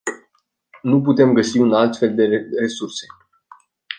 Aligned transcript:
Nu 0.81 1.01
putem 1.01 1.33
găsi 1.33 1.57
un 1.57 1.73
alt 1.73 1.97
fel 1.97 2.15
de 2.15 2.25
resurse. 2.59 3.05